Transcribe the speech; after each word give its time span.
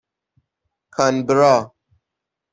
کانبرا 0.95 1.57